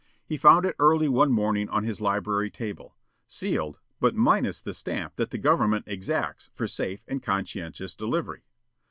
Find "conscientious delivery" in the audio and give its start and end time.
7.21-8.43